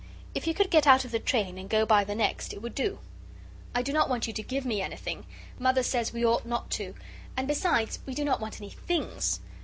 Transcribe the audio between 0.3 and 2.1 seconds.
If you could get out of the train and go by